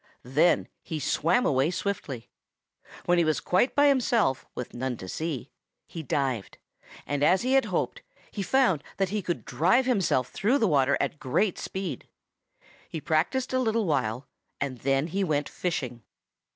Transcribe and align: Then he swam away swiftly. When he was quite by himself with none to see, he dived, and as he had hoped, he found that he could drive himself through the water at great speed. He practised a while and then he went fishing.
Then 0.23 0.67
he 0.81 0.99
swam 0.99 1.45
away 1.45 1.69
swiftly. 1.69 2.27
When 3.05 3.19
he 3.19 3.23
was 3.23 3.39
quite 3.39 3.75
by 3.75 3.87
himself 3.87 4.47
with 4.55 4.73
none 4.73 4.97
to 4.97 5.07
see, 5.07 5.51
he 5.85 6.01
dived, 6.01 6.57
and 7.05 7.23
as 7.23 7.43
he 7.43 7.53
had 7.53 7.65
hoped, 7.65 8.01
he 8.31 8.41
found 8.41 8.83
that 8.97 9.09
he 9.09 9.21
could 9.21 9.45
drive 9.45 9.85
himself 9.85 10.29
through 10.31 10.57
the 10.57 10.67
water 10.67 10.97
at 10.99 11.19
great 11.19 11.59
speed. 11.59 12.07
He 12.89 12.99
practised 12.99 13.53
a 13.53 13.61
while 13.61 14.25
and 14.59 14.79
then 14.79 15.05
he 15.05 15.23
went 15.23 15.47
fishing. 15.47 16.01